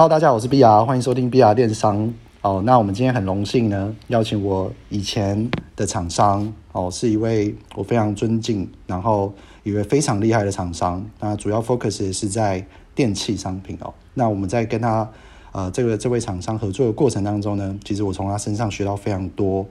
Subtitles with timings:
[0.00, 2.10] Hello，大家好，我是 BR，欢迎收听 BR 电商。
[2.40, 11.04] 哦，那我们今天很荣幸呢，邀请我以前的厂商哦，是一位我非常尊敬，然后一位非常厉害的厂商。
[11.20, 13.92] 那主要 focus 是在电器商品哦。
[14.14, 15.06] 那我们在跟他
[15.52, 19.66] 呃这个这位厂商合作的过程当中呢，其实我从他身上学到非常多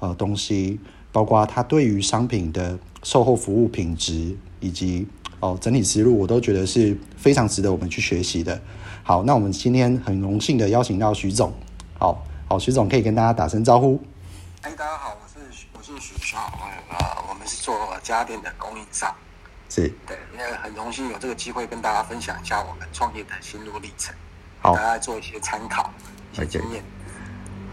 [0.00, 0.78] 呃东西，
[1.12, 5.06] 包括他对于商品的售后服务品质以及
[5.42, 8.62] 哦整体思路，我都觉得是非常值得我们去学习的。
[9.02, 11.52] 好，那我们今天很荣幸的邀请到徐总。
[11.98, 14.00] 好好，徐总可以跟大家打声招呼。
[14.60, 16.38] 哎，大家好，我是我是许少，
[16.90, 16.96] 呃，
[17.28, 19.12] 我们是做家电的供应商，
[19.68, 24.14] 是对，也很荣幸有这个机会跟大家分享一下我们创业的心路历程，
[24.60, 25.90] 好，大家做一些参考，
[26.34, 26.84] 一些经验。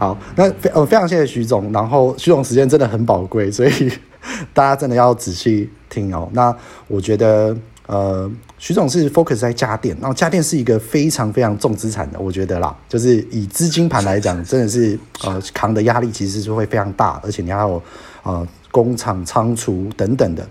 [0.00, 3.92] 好，那非呃非常谢谢徐总，然后徐总时间真的很宝贵，所以
[4.52, 6.28] 大家真的要仔细听哦。
[6.32, 6.52] 那
[6.88, 7.56] 我觉得。
[7.86, 17.82] 呃，徐总是 focus 在家电，然后家电是一个非常非常重资产的，我觉得啦，就是以资金盘来讲，真的是呃扛的压力其实是会非常大，而且你还有
[18.22, 20.48] 呃工厂仓储等等的。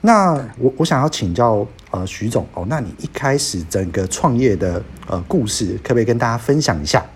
[0.00, 7.06] 那我我想要请教呃徐总哦，那你一开始整个创业的呃故事，可不可以跟大家分享一下？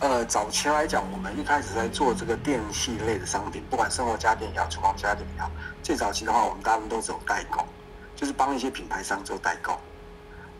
[0.00, 5.50] 呃，早期来讲，我们一开始在做这个电器类的商品，不管生活家电也好，厨房家电也好，
[5.82, 7.66] 最早期的话，我们大部分都是有代工。
[8.14, 9.78] 就是帮一些品牌商做代购、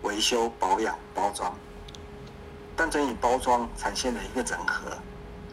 [0.02, 1.54] 维修、保养、包装，
[2.76, 4.90] 但整体包装产生了一个整合，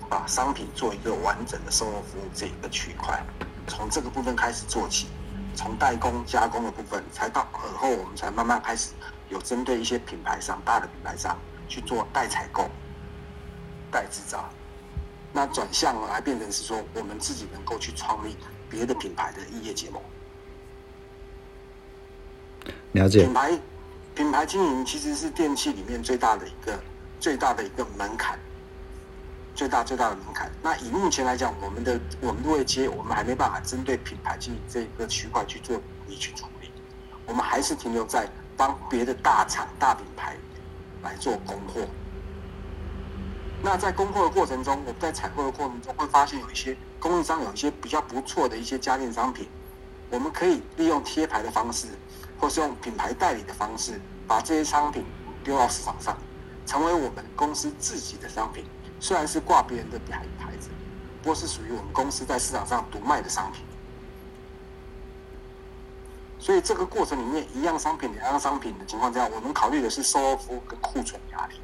[0.10, 3.24] 把商品做一个完整的售后服务这一个区块，
[3.68, 5.10] 从这个部分开始做起，
[5.56, 8.92] 从代工加工的部分，才到而后我们才慢慢开始
[9.30, 12.70] 有针对一些品牌商、大的品牌商去做代采购、
[13.92, 14.50] 代制造，
[15.34, 18.36] 那转向来变成是说我们自己能够去创立
[18.70, 20.02] 别的品牌的异业结盟。
[22.94, 23.24] 了解。
[23.24, 23.60] 品牌
[24.16, 26.80] 品牌经营其实是电器里面最大的一个
[27.20, 28.40] 最大的一个门槛，
[29.54, 30.50] 最大最大的门槛。
[30.62, 36.72] 那以目前来讲，我们的我们位阶，我们还没办法针对品牌经营这个区块去做你去处理，
[37.26, 40.38] 我们还是停留在帮别的大厂大品牌
[41.04, 41.86] 来做供货。
[43.64, 49.48] 那在供货的过程中，我们在采购的过程中会发现有一些供应商有一些比较不错的一些家电商品，
[50.10, 51.88] 我们可以利用贴牌的方式。
[52.38, 55.06] 或是用品牌代理的方式，把这些商品
[55.42, 56.18] 丢到市场上，
[56.66, 58.66] 成为我们公司自己的商品。
[59.00, 60.68] 虽然是挂别人的牌牌子，
[61.22, 63.64] 不过是属于我们公司在市场上独卖的商品。
[66.38, 71.56] 所以这个过程里面，一样商品、两样商品的情况下，我们考虑的是售后服务跟库存压力。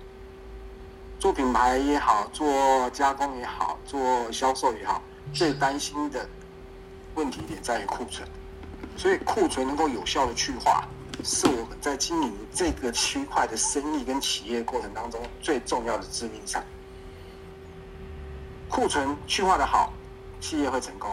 [1.21, 4.99] 做品牌也好，做加工也好，做销售也好，
[5.31, 6.27] 最担心的
[7.13, 8.27] 问题点在于库存。
[8.97, 10.83] 所以库存能够有效的去化，
[11.23, 16.59] 是我们在经营这个区块的生意跟企业过程当中最重要的致命伤。
[18.67, 19.93] 库存去化的好，
[20.39, 21.11] 企业会成功；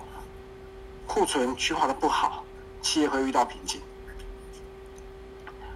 [1.06, 2.42] 库存去化的不好，
[2.80, 3.78] 企业会遇到瓶颈。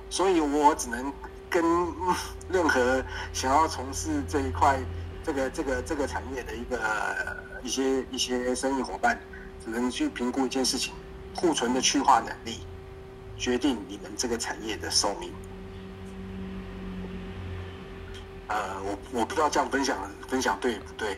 [0.09, 1.12] 所以我只能
[1.53, 1.63] 跟
[2.49, 3.05] 任何
[3.35, 4.81] 想要从事这一块、
[5.23, 6.81] 这个、这个、这个产业的一个
[7.63, 9.21] 一些一些生意伙伴，
[9.62, 10.95] 只能去评估一件事情。
[11.35, 12.61] 库存的去化能力，
[13.39, 15.33] 决定你们这个产业的寿命。
[18.49, 19.97] 呃，我我不知道这样分享
[20.29, 21.17] 分享对不对？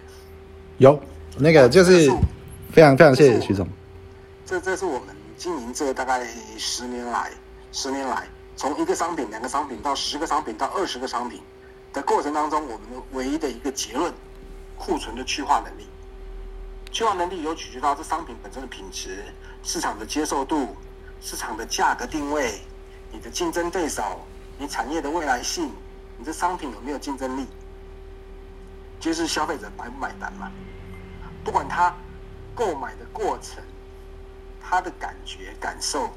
[0.79, 1.01] 有
[1.37, 2.09] 那个就是
[2.71, 3.67] 非常非常谢谢徐总。
[4.47, 6.25] 这这是我们经营这大概
[6.59, 7.33] 十年来，
[7.73, 11.43] 十年来从一个商品、两个商品到十个商品到二十个商品
[11.93, 14.13] 的过程当中，我们唯一的一个结论：
[14.79, 15.87] 库存的去化能力。
[16.93, 19.25] 去化能力有取决到这商品本身的品质。
[19.65, 20.77] 市场的接受度、
[21.21, 22.61] 市场的价格定位、
[23.11, 24.21] 你的竞争对手、
[24.59, 25.73] 你产业的未来性、
[26.19, 27.47] 你的商品有没有竞争力，
[29.01, 30.53] 就是消费者买不买单嘛？
[31.43, 31.95] 不管他
[32.55, 33.65] 购买的过程、
[34.63, 36.11] 他的感觉感受，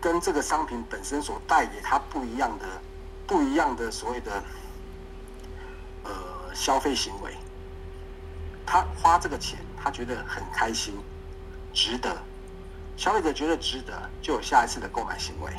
[0.00, 2.66] 跟这个商品本身所带给他不一样的、
[3.26, 4.42] 不一样的所谓的
[6.04, 6.12] 呃
[6.54, 7.34] 消费行为，
[8.64, 10.94] 他花这个钱，他觉得很开心，
[11.72, 12.16] 值得。
[12.96, 15.52] 消费者觉得值得，就有下一次的购买行为。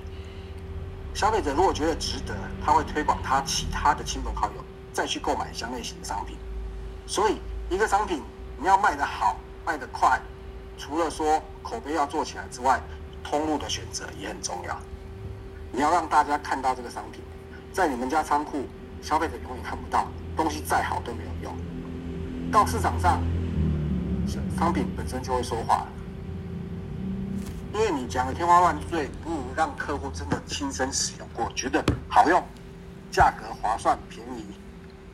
[1.14, 2.36] 消费者如果觉得值得，
[2.66, 4.64] 他会推广他其他的亲朋好友
[4.94, 6.38] 再去购买相类型的商品。
[7.06, 8.24] 所以，一个商品
[8.58, 10.20] 你要卖得好、卖得快，
[10.78, 12.82] 除了说口碑要做起来之外，
[13.24, 14.78] 通路的选择也很重要。
[15.72, 17.22] 你要让大家看到这个商品，
[17.74, 18.66] 在你们家仓库，
[19.02, 21.58] 消费者永远看不到，东西再好都没有用。
[22.52, 23.22] 到市场上，
[24.58, 25.86] 商品本身就会说话。
[27.74, 32.42] 因为你讲的天花乱坠，不如让客户真的亲身使用过，觉得好用，
[33.12, 34.46] 价格划算、便宜，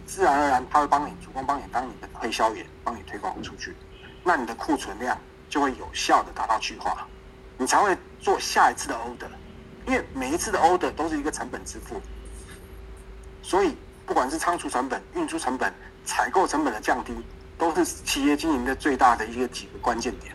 [0.05, 3.75] 自然而然他会帮你主动帮你当你的推销员，帮你推广出去，
[4.23, 5.17] 那你的库存量
[5.50, 7.05] 就会有效的达到去化，
[7.63, 9.31] 你才会做下一次的 order，
[9.88, 11.95] 因为每一次的 order 都是一个成本支付，
[13.42, 13.71] 所以
[14.06, 15.71] 不管是仓储成本、运输成本、
[16.04, 17.13] 采购成本的降低，
[17.57, 20.33] 都是企业经营的最大的一个几个关键点。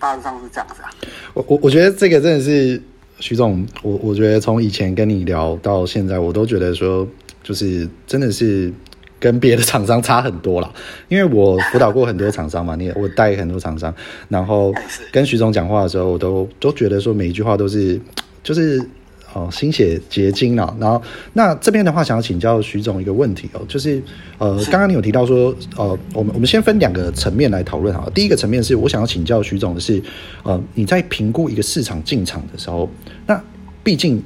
[0.00, 0.90] 大致上是这样子啊。
[1.34, 2.82] 我我我觉得这个真的是
[3.20, 7.06] 徐总，我我觉得从以前跟你聊到现在，我都觉得说，
[7.44, 8.72] 就是真的是
[9.20, 10.72] 跟别的厂商差很多了。
[11.08, 13.94] 因为我辅导过很多厂商嘛，你也我带很多厂商，
[14.28, 14.74] 然后
[15.12, 18.00] 跟徐总讲话的时候，我都都觉得说每一句话都是
[18.42, 18.80] 就是。
[19.34, 20.74] 哦，心血结晶了。
[20.80, 21.00] 然后，
[21.34, 24.02] 那这边的话，想要请教徐总一个问题哦，就是
[24.38, 28.10] 呃，刚刚你有提到说，呃，我们我们先分两个层面来讨论哈。
[28.14, 30.02] 第一个层面是我想要请教徐总的是，
[30.44, 32.88] 呃，你在评估一个市场进场的时候，
[33.26, 33.38] 那
[33.84, 34.20] 毕竟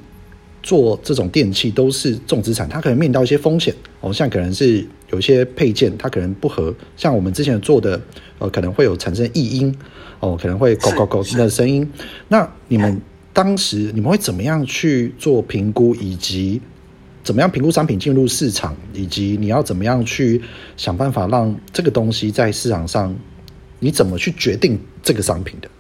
[0.62, 8.00] 做这种电器都是重资产，它可能面临到一些风险哦，像可能是有一些配件它可能不合，像我们之前做的，
[8.38, 9.76] 呃，可能会有产生异音
[10.20, 11.90] 哦，可能会咕咕咕的声音。
[12.28, 13.00] 那你们。
[13.34, 16.60] 当时你们会怎么样去做评估，以及
[17.24, 20.42] 怎么样评估商品进入市场，以及你要怎么样去
[20.76, 23.16] 想办法让这个东西在市场上，
[23.78, 25.70] 你怎么去决定这个商品的？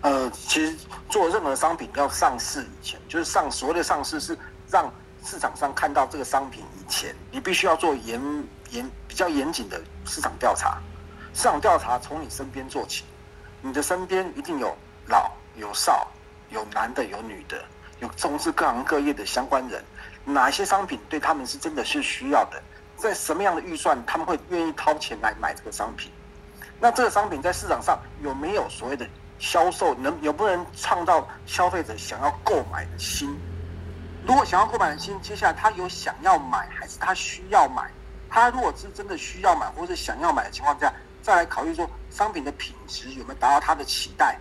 [0.00, 0.72] 呃，其实
[1.14, 4.36] 做任何商品要上市以前，就是上所谓的上市是
[4.68, 4.92] 让
[5.24, 8.20] 市场上看到这个商品以前，你必须要做严
[8.70, 10.76] 严比较严谨的市场调查。
[11.32, 13.04] 市场调查从你身边做起，
[13.62, 14.76] 你的身边一定有
[15.06, 15.30] 老。
[15.54, 16.08] 有少，
[16.50, 17.64] 有男的，有女的，
[18.00, 19.84] 有从事各行各业的相关人，
[20.24, 22.60] 哪些商品对他们是真的是需要的？
[22.96, 26.10] 在什么样的预算，他们会愿意掏钱来买这个商品？
[26.80, 29.06] 那这个商品在市场上有没有所谓的
[29.38, 29.94] 销售？
[29.94, 33.34] 能有不能创造消费者想要购买的心？
[34.26, 37.90] 如果想要购买的心，接下来他有想要买，还是他需要买？
[38.30, 40.92] 他如果是真的需要买，或是想要买的情况下，
[41.22, 44.38] 再来考虑说商品的品质有没有达到他的期待？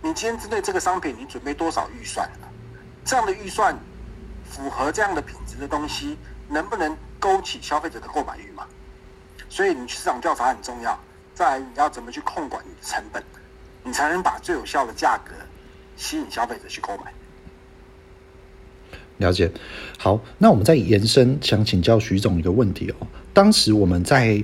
[0.00, 2.28] 你今天针对这个商品，你准备多少预算？
[3.04, 3.78] 这样的预算
[4.50, 6.18] 符合这样的品质的东西，
[6.48, 8.66] 能不能勾起消费者的购买欲嘛？
[9.48, 10.98] 所以你市场调查很重要。
[11.34, 13.22] 再来，你要怎么去控管你的成本，
[13.84, 15.32] 你才能把最有效的价格
[15.96, 17.12] 吸引消费者去购买。
[19.18, 19.50] 了解。
[19.98, 23.06] 好，那我们再延伸，想请教徐总一个问题哦。
[23.32, 24.42] 当时我们在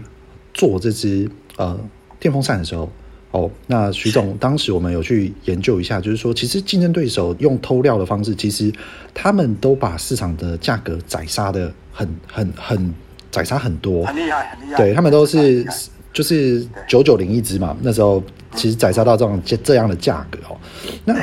[0.54, 1.78] 做这支呃
[2.20, 2.90] 电风扇的时候。
[3.32, 8.72] 哦，那徐总，当时我们有去研究一下，就是说，其实竞争对手用偷料的方式，其实
[9.14, 12.92] 他们都把市场的价格宰杀的很、很、很
[13.30, 14.76] 宰杀很多，很厉害，很厉害。
[14.78, 15.64] 对，他们都是
[16.12, 18.22] 就是九九零一支嘛，那时候
[18.54, 20.58] 其实宰杀到这种这这样的价格哦。
[21.04, 21.14] 那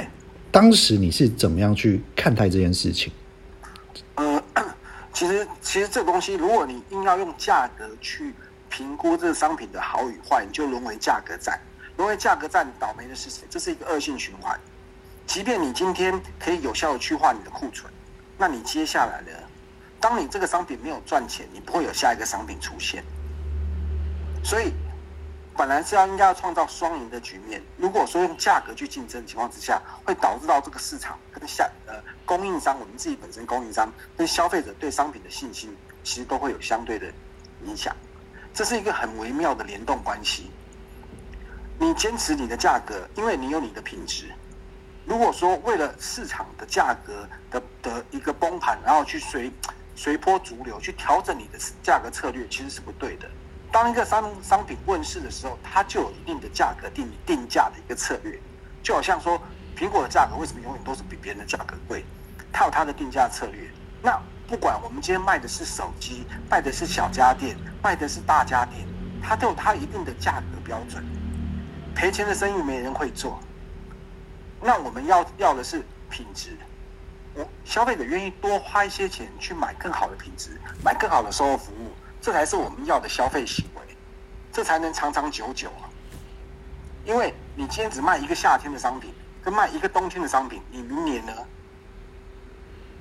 [0.52, 3.12] 当时你是怎么样去看待这件事情？
[4.16, 4.42] 呃，
[5.14, 8.34] 其实其实这东西，如果你硬要用价格去
[8.70, 11.60] 评估这个商品的好与坏，你就沦为价格战。
[11.98, 13.44] 沦为价格战倒霉的是谁？
[13.50, 14.58] 这是一个恶性循环。
[15.26, 17.92] 即便你今天可以有效的去化你的库存，
[18.38, 19.32] 那你接下来呢？
[20.00, 23.04] 当你这个商品没有赚钱，你不会有下一个商品出现。
[24.48, 24.72] 所以
[25.58, 27.62] 本来是要应该要创造双赢的局面。
[27.76, 31.96] 如果说用价格去竞争的情况之下，会导致到这个市场跟下呃
[32.26, 37.08] 供应商，我们自己本身供应商跟消费者对商品的信心，其实都会有相对的
[37.66, 37.94] 影响。
[38.54, 40.50] 这是一个很微妙的联动关系。
[41.78, 44.32] 你坚持你的价格，因为你有你的品质。
[45.06, 49.52] 如果说为了市场的价格的的一个崩盘，然后去随
[49.94, 53.30] 随波逐流去调整你的价格策略，其实是不对的。
[53.72, 58.40] 当一个商商品问世的时候，它就有一定的价格定定价的一个策略。
[58.82, 59.42] 就好像说，
[59.78, 62.06] 苹果的价格为什么永远都是比别人的价格贵？
[62.52, 63.70] 它有它的定价策略。
[64.02, 68.88] 那不管我们今天卖的是手机，卖的是小家电，卖的是大家电，
[69.22, 71.04] 它都有它一定的价格标准。
[71.94, 73.40] 赔钱的生意没人会做，
[74.62, 76.56] 那我们要要的是品质。
[77.34, 83.82] 我消费者愿意多花一些钱去买更好的品质，买更好的售后服务，这才是我们要的消费行为，
[84.52, 85.88] 这才能长长久久啊。
[87.06, 91.34] 因为你今天只卖一个夏天的商品，跟卖一个冬天的商品，你明年呢？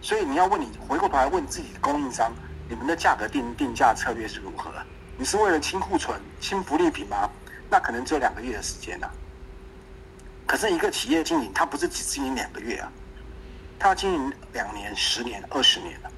[0.01, 2.33] 所以你要问你回过头来问自己供应商，
[2.69, 4.71] 你们的价格定定价策略是如何？
[5.19, 7.29] 你是为了清库存、清福利品吗？
[7.69, 9.13] 那可能只有两个月的时间呢、啊。
[10.47, 12.93] 可是一个企业经营，它不是只经营两个月啊，
[13.79, 16.11] 它要经营两年、十年、二十年了。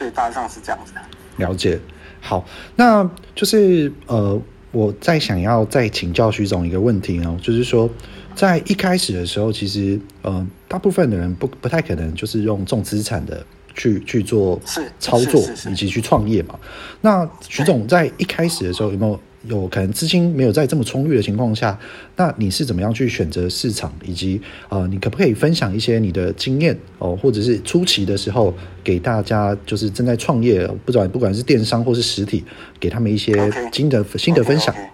[0.00, 1.00] 所以大致上是这样子的。
[1.36, 1.78] 了解。
[2.22, 2.42] 好，
[2.74, 4.40] 那就是呃，
[4.72, 7.86] 我再想要再请教徐总一个问题哦，就是说，
[8.34, 14.58] 在一开始的时候，其实呃，大部分的人不不太可能就是用重资产的去去做
[14.98, 16.58] 操作以及去创业嘛。
[17.02, 19.20] 那徐总在一开始的时候有没有？
[19.42, 21.78] 有可能资金没有在这么充裕的情况下，
[22.16, 28.54] 那你是怎么样去选择市场，以及呃，你可不可以分享一些你的经验哦，或者是初期的时候
[28.84, 32.44] 给大家，就是正在创业，不管不管是电商或是实体，
[32.78, 33.32] 给他们一些
[33.72, 34.74] 新的.新的分享。
[34.74, 34.88] Okay, okay.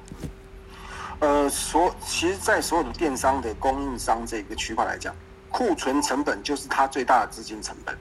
[1.18, 5.14] 呃，所其实，在所有的电商的供应商这个区块来讲，
[5.50, 7.96] 库存成本就是它最大的资金成本。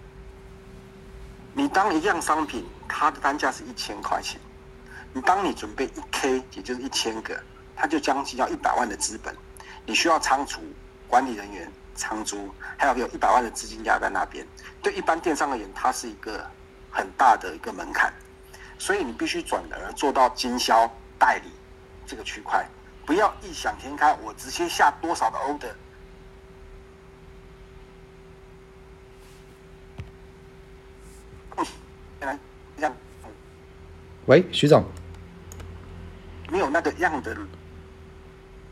[1.53, 4.39] 你当一样商品，它的单价是一千块钱。
[5.15, 7.41] 你当你准备一 K，也就是一千个，
[7.73, 9.33] 它就将近要一百万的资本，
[9.85, 10.61] 你需要仓储、
[11.07, 14.45] 管理人员、仓租，还有有一百万的资金压在那边。
[14.81, 16.45] 对一般电商而言，它是一个
[16.91, 18.13] 很大的一个门槛，
[18.77, 20.85] 所以你必须转而做到经销
[21.17, 21.49] 代理
[22.05, 22.67] 这个区块，
[23.05, 25.73] 不要异想天开，我直接下多少的 order。
[34.25, 34.83] 喂，徐总。
[36.91, 37.37] 没有那个样的。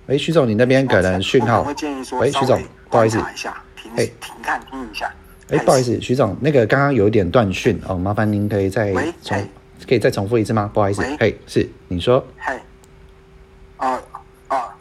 [0.07, 1.59] 哎，徐总，你那边可能讯号。
[1.59, 5.11] 我会建议说，喂，徐总，不好意思，一下，停，停看，听一下。
[5.49, 9.49] 哎，不好意思，徐总，那个刚刚有一点断讯哦，麻烦您可以再重，
[9.87, 10.69] 可以再重复一次吗？
[10.73, 12.25] 不好意思，嘿，是，你说。
[12.37, 12.59] 嘿，
[13.77, 13.99] 啊
[14.49, 14.75] 啊，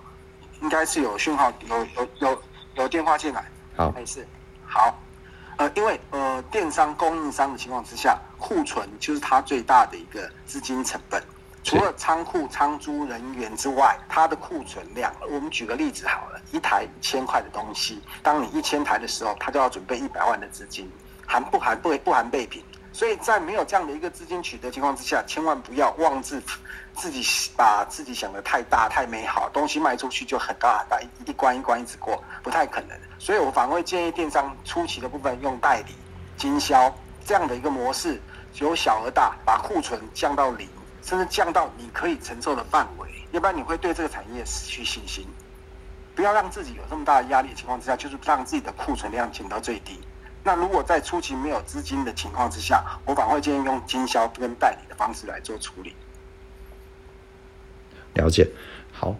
[0.60, 2.42] 应该是有讯号，有有有
[2.76, 3.44] 有电话进来。
[3.76, 4.26] 好，没事，
[4.66, 4.98] 好。
[5.58, 11.22] 呃，因为呃，电商供应商的情况之下，库存就是它最大的一个资金成本。
[11.64, 20.90] 除了仓库、仓租人员之外，它的库存量，我们举个例子好了，一台一千块的东西，当你一千台的时候，它就要准备一百万的资金，
[21.26, 22.62] 含不含不不含备品。
[22.92, 26.42] 所以在没有这样的一个资金取得情况之下，千万不要妄自
[26.94, 27.24] 自己
[27.56, 32.98] 把自己想的太大太美好，东西卖出去就很大很大，一一关一关一直过，不太可能。
[33.18, 35.94] 所以我反而会建议电商初期的部分用代理
[36.36, 36.92] 经销
[37.24, 38.20] 这样的一个模式，
[38.56, 40.68] 由小而大，把库存降到零。
[41.02, 45.26] 甚至降到你可以承受的范围，要不然你会对这个产业失去信心。
[46.14, 49.98] 不要让自己有这么大的压力情况之下，就是让自己的库存量减到最低。
[50.44, 55.94] 那如果在初期没有资金的情况之下，我反而会建议用经销跟代理的方式来做处理。
[58.14, 58.48] 了解，
[58.92, 59.14] 好。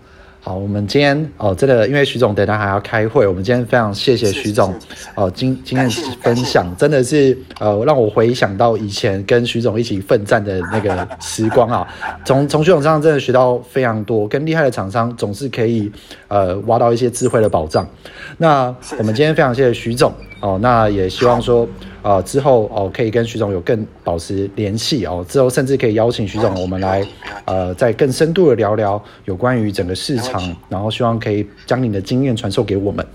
[0.45, 4.75] 好，我们今天哦，这个因为徐总等下还要开会，我们今天非常谢谢徐总
[5.15, 5.89] 哦，今今天
[6.21, 11.87] 分享真的是呃，让我回想到以前跟徐总一起奋战的那个时光啊，
[12.27, 15.89] 从从徐总身上真的学到非常多，跟厉害的厂商总是可以
[16.27, 17.89] 呃挖到一些智慧的宝藏。
[18.37, 21.69] 那我们今天非常谢谢徐总哦，那也希望说。
[22.03, 25.25] 啊、呃，之后哦，可以跟徐总有更保持联系哦。
[25.29, 27.07] 之后甚至可以邀请徐总，我们来
[27.45, 30.32] 呃，再更深度的聊聊有关于整个市场，
[30.69, 33.07] 然后希望可以将你的经验传授给我们。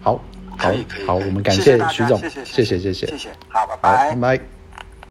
[0.00, 0.20] 好，
[0.56, 0.72] 好，
[1.06, 4.57] 好，我们感谢徐总，谢谢，谢谢，谢谢，谢谢，好，拜拜，拜拜。